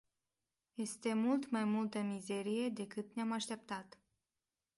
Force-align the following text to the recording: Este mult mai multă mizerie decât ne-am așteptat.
Este 0.77 1.13
mult 1.13 1.49
mai 1.49 1.63
multă 1.63 1.99
mizerie 2.01 2.69
decât 2.69 3.13
ne-am 3.15 3.31
așteptat. 3.31 3.97